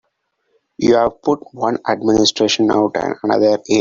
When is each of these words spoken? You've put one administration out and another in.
You've 0.79 1.21
put 1.21 1.43
one 1.53 1.77
administration 1.87 2.71
out 2.71 2.95
and 2.97 3.17
another 3.21 3.49
in. 3.57 3.63